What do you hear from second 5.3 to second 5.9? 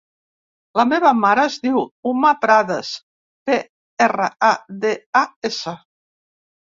essa.